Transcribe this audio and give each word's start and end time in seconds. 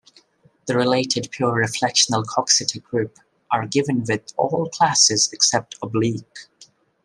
The 0.65 0.75
related 0.75 1.29
pure 1.29 1.63
reflectional 1.63 2.25
Coxeter 2.25 2.79
group 2.81 3.19
are 3.51 3.67
given 3.67 4.03
with 4.09 4.33
all 4.35 4.67
classes 4.73 5.29
except 5.31 5.75
oblique. 5.79 6.47